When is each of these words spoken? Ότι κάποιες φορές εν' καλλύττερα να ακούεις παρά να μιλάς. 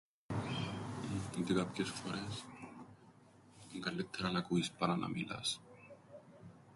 Ότι 1.39 1.53
κάποιες 1.53 1.89
φορές 1.89 2.45
εν' 3.73 3.81
καλλύττερα 3.81 4.31
να 4.31 4.39
ακούεις 4.39 4.71
παρά 4.71 4.95
να 4.95 5.07
μιλάς. 5.07 5.61